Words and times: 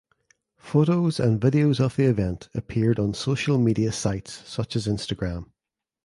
Photos 0.57 1.19
and 1.19 1.39
videos 1.39 1.79
of 1.79 1.95
the 1.95 2.05
event 2.05 2.49
appeared 2.55 2.97
on 2.97 3.13
social 3.13 3.59
media 3.59 3.91
sites 3.91 4.33
such 4.49 4.75
as 4.75 4.87
Instagram. 4.87 5.51